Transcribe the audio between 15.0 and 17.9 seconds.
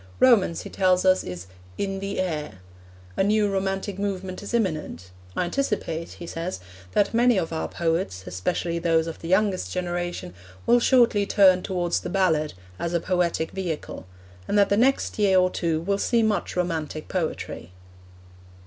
year or two will see much romantic poetry.'